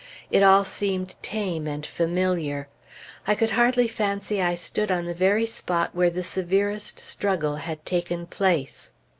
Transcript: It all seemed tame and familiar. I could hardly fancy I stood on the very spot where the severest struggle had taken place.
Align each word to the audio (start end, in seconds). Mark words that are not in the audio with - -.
It 0.31 0.41
all 0.41 0.65
seemed 0.65 1.13
tame 1.21 1.67
and 1.67 1.85
familiar. 1.85 2.67
I 3.27 3.35
could 3.35 3.51
hardly 3.51 3.87
fancy 3.87 4.41
I 4.41 4.55
stood 4.55 4.89
on 4.89 5.05
the 5.05 5.13
very 5.13 5.45
spot 5.45 5.93
where 5.93 6.09
the 6.09 6.23
severest 6.23 6.99
struggle 6.99 7.57
had 7.57 7.85
taken 7.85 8.25
place. 8.25 8.89